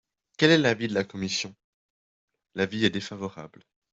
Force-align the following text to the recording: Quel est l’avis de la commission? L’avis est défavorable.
Quel 0.35 0.49
est 0.49 0.57
l’avis 0.57 0.87
de 0.87 0.95
la 0.95 1.03
commission? 1.03 1.53
L’avis 2.55 2.85
est 2.85 2.89
défavorable. 2.89 3.61